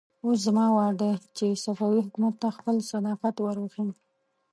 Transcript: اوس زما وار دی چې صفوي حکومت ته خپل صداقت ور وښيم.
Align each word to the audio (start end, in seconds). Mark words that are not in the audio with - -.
اوس 0.25 0.37
زما 0.47 0.65
وار 0.75 0.93
دی 1.01 1.11
چې 1.37 1.59
صفوي 1.65 1.99
حکومت 2.05 2.35
ته 2.41 2.47
خپل 2.57 2.75
صداقت 2.91 3.35
ور 3.39 3.57
وښيم. 3.59 3.89